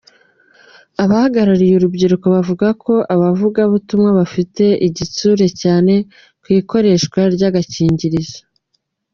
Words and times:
Abahagarariye 1.03 1.73
urubyiruko 1.75 2.25
bavuga 2.35 2.67
ko 2.83 2.93
abavugabutumwa 3.13 4.09
bafite 4.19 4.63
igitsure 4.87 5.45
cyane 5.61 5.93
ku 6.41 6.47
ikoreshwa 6.59 7.19
ry’agakingirizo. 7.33 8.39